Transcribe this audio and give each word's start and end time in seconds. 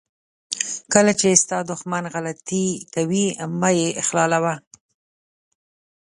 کله 0.93 1.11
چې 1.19 1.39
ستا 1.43 1.59
دښمن 1.71 2.03
غلطي 2.13 2.65
کوي 2.93 3.25
مه 3.59 3.69
یې 3.79 3.89
اخلالوه. 4.01 4.55